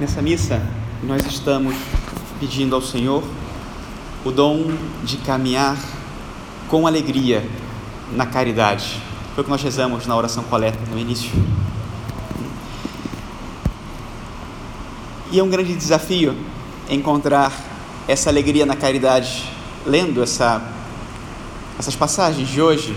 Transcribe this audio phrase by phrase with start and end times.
[0.00, 0.62] Nessa missa,
[1.02, 1.76] nós estamos
[2.40, 3.22] pedindo ao Senhor
[4.24, 4.72] o dom
[5.04, 5.76] de caminhar
[6.68, 7.46] com alegria
[8.10, 8.96] na caridade.
[9.34, 11.30] Foi o que nós rezamos na oração coleta no início.
[15.30, 16.34] E é um grande desafio
[16.88, 17.52] encontrar
[18.08, 19.52] essa alegria na caridade,
[19.84, 20.62] lendo essa,
[21.78, 22.96] essas passagens de hoje,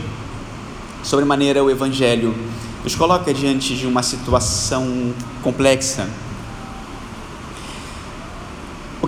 [1.04, 2.34] sobre maneira o Evangelho
[2.82, 6.10] nos coloca diante de uma situação complexa.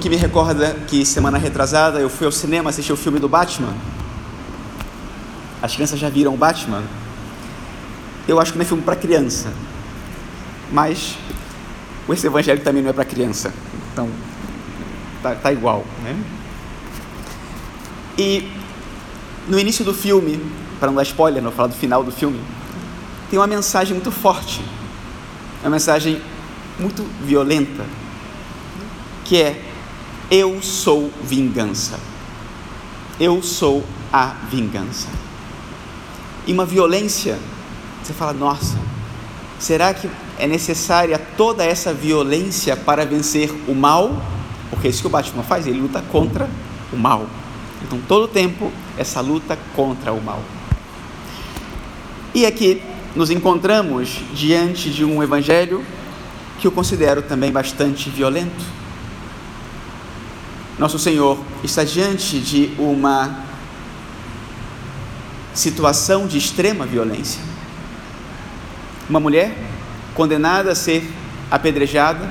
[0.05, 3.73] Que me recorda que semana retrasada eu fui ao cinema assistir o filme do Batman.
[5.59, 6.83] As crianças já viram o Batman?
[8.27, 9.51] Eu acho que não é filme para criança,
[10.71, 11.17] mas
[12.07, 13.51] esse evangelho também não é para criança,
[13.91, 14.07] então
[15.23, 16.15] tá, tá igual, né?
[18.15, 18.47] E
[19.47, 20.39] no início do filme,
[20.79, 22.39] para não dar spoiler, não falar do final do filme,
[23.31, 24.63] tem uma mensagem muito forte,
[25.63, 26.21] uma mensagem
[26.79, 27.83] muito violenta,
[29.23, 29.73] que é:
[30.29, 31.99] Eu sou vingança.
[33.19, 35.07] Eu sou a vingança.
[36.47, 37.37] E uma violência,
[38.03, 38.77] você fala, nossa,
[39.59, 40.09] será que
[40.39, 44.21] é necessária toda essa violência para vencer o mal?
[44.69, 46.49] Porque é isso que o Batman faz, ele luta contra
[46.91, 47.27] o mal.
[47.83, 50.41] Então, todo o tempo, essa luta contra o mal.
[52.33, 52.81] E aqui
[53.15, 55.85] nos encontramos diante de um evangelho
[56.59, 58.84] que eu considero também bastante violento.
[60.77, 63.45] Nosso Senhor está diante de uma
[65.53, 67.41] situação de extrema violência.
[69.09, 69.55] Uma mulher
[70.13, 71.09] condenada a ser
[71.49, 72.29] apedrejada,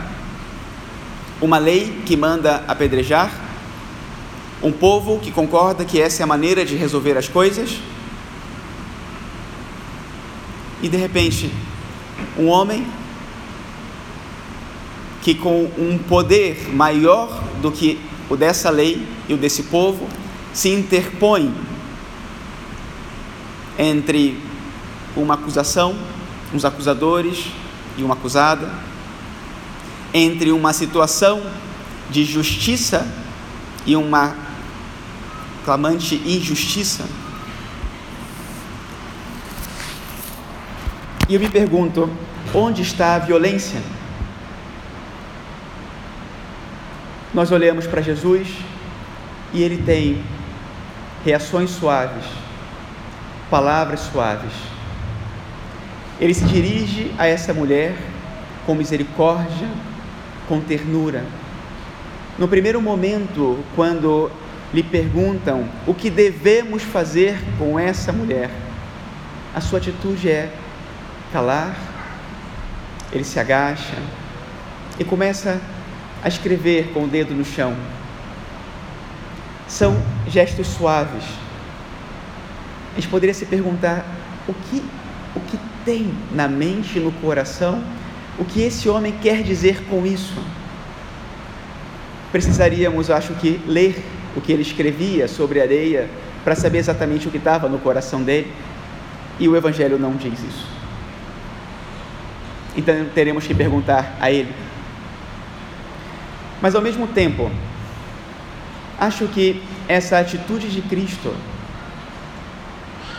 [1.41, 3.33] uma lei que manda apedrejar,
[4.63, 7.79] um povo que concorda que essa é a maneira de resolver as coisas,
[10.83, 11.51] e de repente,
[12.39, 12.87] um homem
[15.23, 17.99] que com um poder maior do que
[18.35, 20.09] o dessa lei e o desse povo
[20.53, 21.55] se interpõe
[23.79, 24.39] entre
[25.17, 25.97] uma acusação,
[26.53, 27.47] uns acusadores
[27.97, 28.71] e uma acusada,
[30.13, 31.43] entre uma situação
[32.11, 33.07] de justiça
[33.87, 34.37] e uma
[35.65, 37.05] clamante injustiça.
[41.29, 42.11] E eu me pergunto:
[42.53, 43.81] onde está a violência?
[47.35, 48.47] Nós olhamos para Jesus
[49.53, 50.23] e ele tem
[51.25, 52.25] reações suaves,
[53.51, 54.53] palavras suaves.
[56.21, 57.97] Ele se dirige a essa mulher
[58.65, 59.69] com misericórdia,
[60.47, 61.25] com ternura.
[62.39, 64.31] No primeiro momento, quando
[64.73, 68.49] lhe perguntam o que devemos fazer com essa mulher,
[69.53, 70.53] a sua atitude é
[71.33, 71.77] calar,
[73.13, 73.97] ele se agacha
[75.01, 75.74] e começa a
[76.29, 77.75] escrever com o dedo no chão.
[79.69, 79.97] São
[80.29, 81.25] gestos suaves.
[82.93, 84.05] A gente poderia se perguntar
[84.47, 84.83] o que,
[85.35, 87.83] o que tem na mente no coração,
[88.39, 90.37] o que esse homem quer dizer com isso.
[92.33, 94.03] Precisaríamos, acho que, ler
[94.37, 96.09] o que ele escrevia sobre areia
[96.43, 98.53] para saber exatamente o que estava no coração dele.
[99.39, 100.75] E o Evangelho não diz isso.
[102.77, 104.53] Então teremos que perguntar a Ele.
[106.65, 107.51] Mas ao mesmo tempo,
[108.99, 111.31] acho que essa atitude de Cristo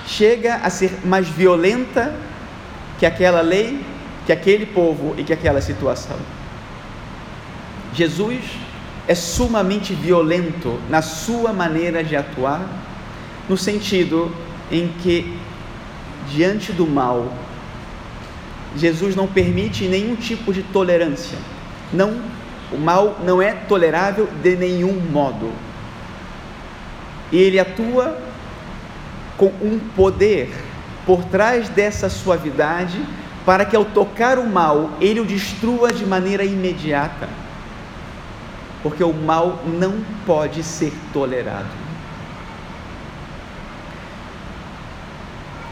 [0.07, 2.15] chega a ser mais violenta
[2.97, 3.85] que aquela lei,
[4.25, 6.17] que aquele povo e que aquela situação.
[7.93, 8.41] Jesus
[9.07, 12.67] é sumamente violento na sua maneira de atuar,
[13.47, 14.35] no sentido
[14.71, 15.37] em que,
[16.31, 17.31] diante do mal,
[18.75, 21.37] Jesus não permite nenhum tipo de tolerância.
[21.93, 22.33] Não,
[22.71, 25.51] o mal não é tolerável de nenhum modo.
[27.31, 28.17] E ele atua
[29.37, 30.53] com um poder
[31.05, 33.03] por trás dessa suavidade
[33.45, 37.29] para que ao tocar o mal, ele o destrua de maneira imediata.
[38.81, 41.69] Porque o mal não pode ser tolerado.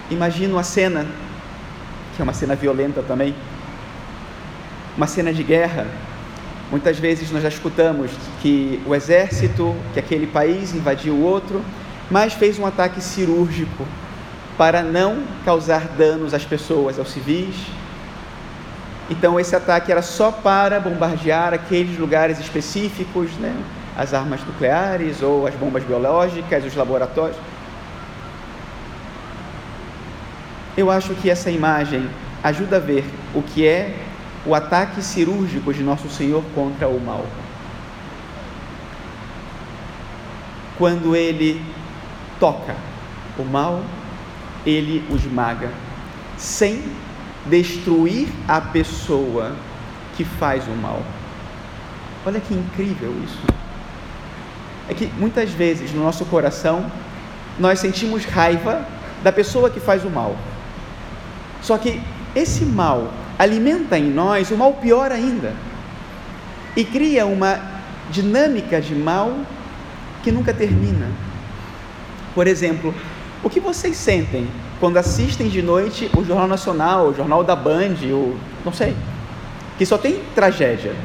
[0.09, 1.07] Imagino a cena
[2.15, 3.35] que é uma cena violenta também,
[4.95, 5.87] uma cena de guerra.
[6.71, 8.11] Muitas vezes nós já escutamos
[8.41, 11.63] que o exército, que aquele país invadiu outro,
[12.09, 13.85] mas fez um ataque cirúrgico
[14.57, 17.55] para não causar danos às pessoas, aos civis.
[19.09, 23.55] Então esse ataque era só para bombardear aqueles lugares específicos, né?
[23.95, 27.37] as armas nucleares ou as bombas biológicas, os laboratórios.
[30.75, 32.09] Eu acho que essa imagem
[32.43, 33.95] ajuda a ver o que é
[34.45, 37.25] o ataque cirúrgico de nosso Senhor contra o mal.
[40.77, 41.63] Quando ele
[42.39, 42.75] toca
[43.37, 43.83] o mal,
[44.65, 45.71] ele o esmaga,
[46.37, 46.83] sem
[47.45, 49.55] destruir a pessoa
[50.15, 51.01] que faz o mal.
[52.25, 53.39] Olha que incrível isso.
[54.89, 56.85] É que muitas vezes no nosso coração
[57.57, 58.85] nós sentimos raiva
[59.23, 60.35] da pessoa que faz o mal.
[61.61, 62.01] Só que
[62.35, 65.53] esse mal alimenta em nós o mal pior ainda
[66.75, 67.59] e cria uma
[68.09, 69.35] dinâmica de mal
[70.23, 71.07] que nunca termina.
[72.33, 72.93] Por exemplo,
[73.43, 74.47] o que vocês sentem
[74.79, 78.95] quando assistem de noite o Jornal Nacional, o Jornal da Band, o não sei,
[79.77, 80.95] que só tem tragédia,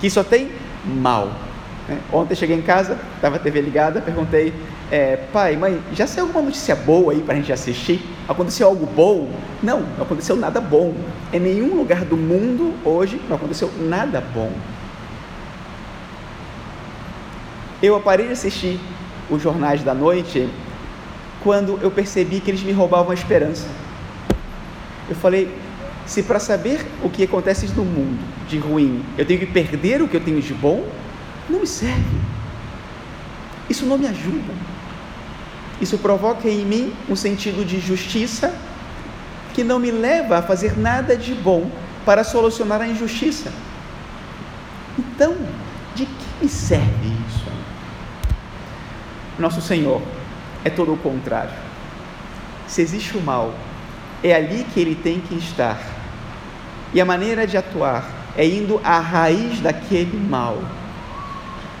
[0.00, 0.50] que só tem
[0.84, 1.32] mal.
[1.88, 1.98] Né?
[2.12, 4.52] Ontem cheguei em casa, estava a TV ligada, perguntei,
[4.90, 8.00] é, pai, mãe, já saiu alguma notícia boa aí para a gente assistir?
[8.28, 9.30] Aconteceu algo bom?
[9.62, 10.94] Não, não aconteceu nada bom.
[11.32, 14.52] Em nenhum lugar do mundo hoje não aconteceu nada bom.
[17.82, 18.78] Eu parei de assistir
[19.28, 20.48] os jornais da noite
[21.42, 23.66] quando eu percebi que eles me roubavam a esperança.
[25.08, 25.52] Eu falei,
[26.06, 30.08] se para saber o que acontece no mundo de ruim, eu tenho que perder o
[30.08, 30.84] que eu tenho de bom,
[31.48, 32.20] não me serve.
[33.68, 34.52] Isso não me ajuda.
[35.80, 38.54] Isso provoca em mim um sentido de justiça
[39.52, 41.70] que não me leva a fazer nada de bom
[42.04, 43.52] para solucionar a injustiça.
[44.98, 45.36] Então,
[45.94, 47.46] de que me serve isso?
[49.38, 50.02] Nosso Senhor
[50.64, 51.54] é todo o contrário.
[52.66, 53.54] Se existe o mal,
[54.22, 55.78] é ali que ele tem que estar.
[56.94, 60.58] E a maneira de atuar é indo à raiz daquele mal.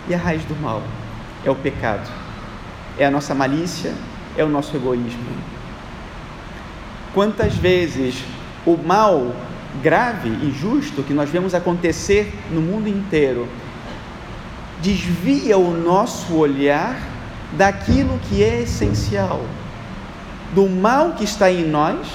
[0.08, 0.82] E a raiz do mal
[1.44, 2.08] é o pecado,
[2.98, 3.94] é a nossa malícia,
[4.36, 5.24] é o nosso egoísmo.
[7.14, 8.22] Quantas vezes
[8.66, 9.34] o mal
[9.82, 13.48] grave e justo que nós vemos acontecer no mundo inteiro
[14.82, 16.96] desvia o nosso olhar
[17.52, 19.44] daquilo que é essencial,
[20.54, 22.08] do mal que está em nós,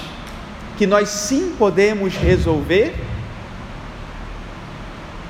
[0.76, 2.94] que nós sim podemos resolver,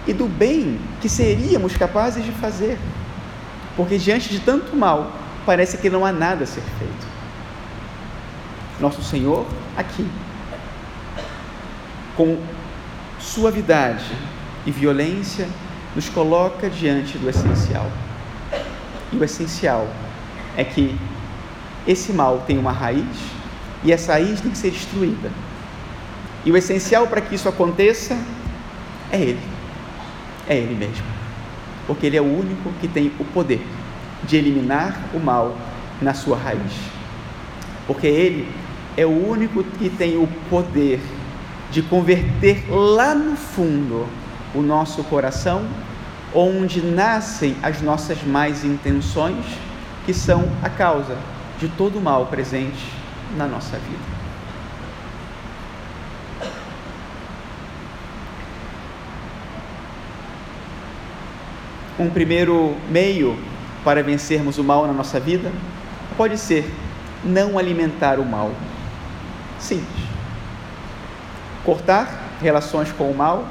[0.08, 2.78] e do bem que seríamos capazes de fazer,
[3.76, 5.12] porque diante de tanto mal,
[5.44, 7.06] parece que não há nada a ser feito.
[8.81, 9.46] Nosso Senhor,
[9.76, 10.08] aqui,
[12.16, 12.38] com
[13.20, 14.10] suavidade
[14.64, 15.46] e violência,
[15.94, 17.90] nos coloca diante do essencial.
[19.12, 19.87] E o essencial
[20.56, 20.99] é que
[21.87, 23.05] esse mal tem uma raiz
[23.84, 25.31] e essa raiz tem que ser destruída.
[26.46, 28.16] E o essencial para que isso aconteça
[29.12, 29.57] é Ele.
[30.48, 31.04] É Ele mesmo.
[31.86, 33.64] Porque Ele é o único que tem o poder
[34.24, 35.56] de eliminar o mal
[36.00, 36.72] na sua raiz.
[37.86, 38.48] Porque Ele
[38.96, 41.00] é o único que tem o poder
[41.70, 44.06] de converter lá no fundo
[44.54, 45.64] o nosso coração
[46.34, 49.44] onde nascem as nossas más intenções,
[50.04, 51.16] que são a causa
[51.58, 52.86] de todo o mal presente
[53.36, 54.18] na nossa vida.
[61.98, 63.36] Um primeiro meio
[63.84, 65.50] para vencermos o mal na nossa vida
[66.16, 66.70] pode ser
[67.24, 68.52] não alimentar o mal.
[69.58, 70.04] Simples.
[71.64, 73.46] Cortar relações com o mal,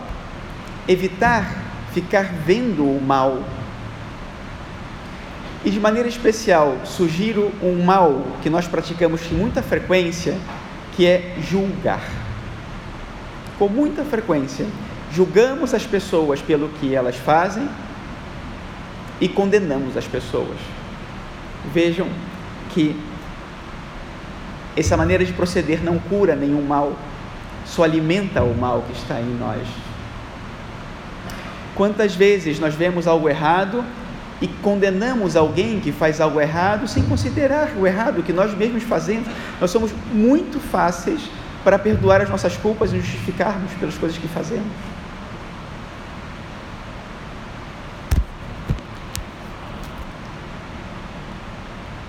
[0.87, 3.43] evitar ficar vendo o mal.
[5.65, 10.37] E de maneira especial, sugiro um mal que nós praticamos com muita frequência,
[10.95, 12.01] que é julgar.
[13.59, 14.65] Com muita frequência,
[15.11, 17.67] julgamos as pessoas pelo que elas fazem
[19.19, 20.57] e condenamos as pessoas.
[21.73, 22.07] Vejam
[22.73, 22.95] que
[24.75, 26.93] essa maneira de proceder não cura nenhum mal,
[27.65, 29.67] só alimenta o mal que está em nós.
[31.73, 33.83] Quantas vezes nós vemos algo errado
[34.39, 39.27] e condenamos alguém que faz algo errado sem considerar o errado que nós mesmos fazemos?
[39.59, 41.21] Nós somos muito fáceis
[41.63, 44.67] para perdoar as nossas culpas e justificarmos pelas coisas que fazemos.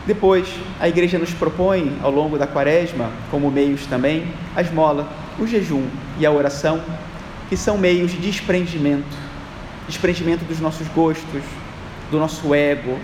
[0.09, 0.49] Depois,
[0.81, 5.07] a igreja nos propõe, ao longo da quaresma, como meios também, a esmola,
[5.39, 5.87] o jejum
[6.19, 6.81] e a oração,
[7.51, 9.29] que são meios de desprendimento
[9.87, 11.43] desprendimento dos nossos gostos,
[12.11, 12.99] do nosso ego,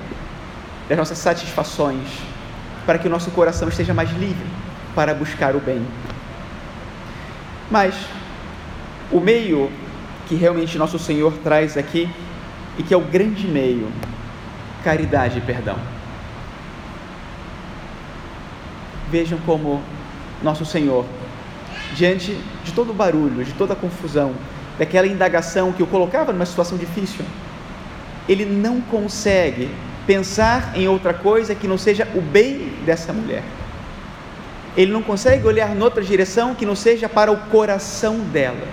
[0.88, 2.08] das nossas satisfações,
[2.86, 4.46] para que o nosso coração esteja mais livre
[4.94, 5.86] para buscar o bem.
[7.70, 7.94] Mas
[9.12, 9.70] o meio
[10.26, 12.08] que realmente nosso Senhor traz aqui
[12.78, 13.92] e que é o grande meio,
[14.82, 15.93] caridade e perdão.
[19.14, 19.80] Vejam como
[20.42, 21.06] nosso Senhor,
[21.94, 24.34] diante de todo o barulho, de toda a confusão,
[24.76, 27.24] daquela indagação que o colocava numa situação difícil,
[28.28, 29.70] ele não consegue
[30.04, 33.44] pensar em outra coisa que não seja o bem dessa mulher.
[34.76, 38.66] Ele não consegue olhar noutra direção que não seja para o coração dela.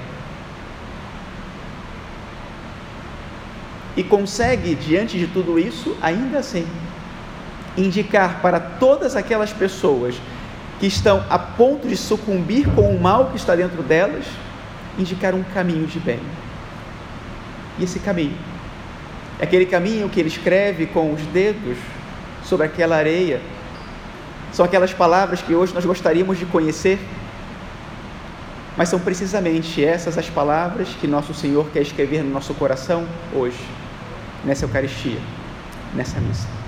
[3.95, 6.65] E consegue, diante de tudo isso, ainda assim,
[7.77, 10.15] indicar para todas aquelas pessoas
[10.79, 14.25] que estão a ponto de sucumbir com o mal que está dentro delas,
[14.97, 16.19] indicar um caminho de bem.
[17.77, 18.35] E esse caminho
[19.39, 21.77] é aquele caminho que ele escreve com os dedos
[22.43, 23.41] sobre aquela areia.
[24.51, 26.99] São aquelas palavras que hoje nós gostaríamos de conhecer,
[28.75, 33.63] mas são precisamente essas as palavras que nosso Senhor quer escrever no nosso coração hoje,
[34.43, 35.19] nessa Eucaristia,
[35.95, 36.60] nessa missa.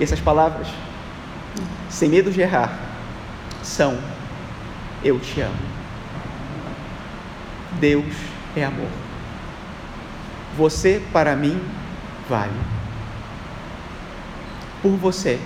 [0.00, 0.66] E essas palavras,
[1.90, 2.72] sem medo de errar,
[3.62, 3.98] são:
[5.04, 5.54] Eu te amo.
[7.78, 8.14] Deus
[8.56, 8.88] é amor.
[10.56, 11.60] Você para mim
[12.28, 12.58] vale.
[14.80, 15.38] Por você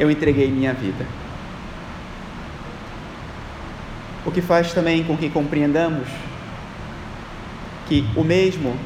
[0.00, 1.06] eu entreguei minha vida.
[4.24, 6.08] O que faz também com que compreendamos
[7.86, 8.76] que o mesmo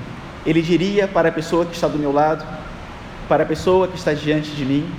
[0.45, 2.45] ele diria para a pessoa que está do meu lado,
[3.31, 4.93] para a pessoa que está diante de mim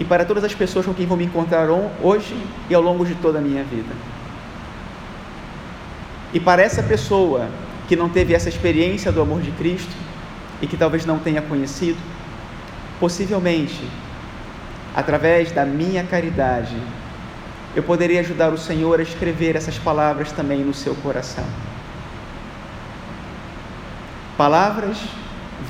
[0.00, 1.68] e para todas as pessoas com quem vou me encontrar
[2.02, 2.36] hoje
[2.68, 3.94] e ao longo de toda a minha vida.
[6.32, 7.48] E para essa pessoa
[7.86, 9.94] que não teve essa experiência do amor de Cristo
[10.60, 11.98] e que talvez não tenha conhecido,
[12.98, 13.88] possivelmente,
[14.92, 16.76] através da minha caridade,
[17.76, 21.44] eu poderia ajudar o Senhor a escrever essas palavras também no seu coração.
[24.36, 24.98] Palavras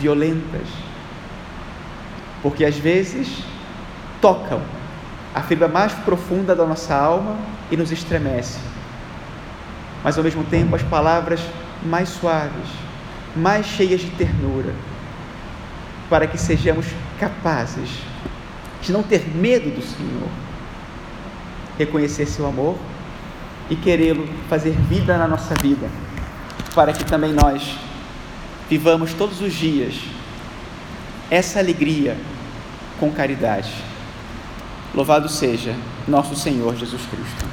[0.00, 0.93] violentas,
[2.44, 3.38] porque às vezes
[4.20, 4.60] tocam
[5.34, 7.38] a fibra mais profunda da nossa alma
[7.70, 8.58] e nos estremece.
[10.04, 11.40] Mas ao mesmo tempo as palavras
[11.82, 12.68] mais suaves,
[13.34, 14.74] mais cheias de ternura,
[16.10, 16.84] para que sejamos
[17.18, 17.88] capazes
[18.82, 20.28] de não ter medo do Senhor,
[21.78, 22.76] reconhecer seu amor
[23.70, 25.88] e querê-lo fazer vida na nossa vida,
[26.74, 27.78] para que também nós
[28.68, 29.98] vivamos todos os dias
[31.30, 32.18] essa alegria
[32.98, 33.72] com caridade.
[34.94, 35.74] Louvado seja
[36.06, 37.46] nosso Senhor Jesus Cristo.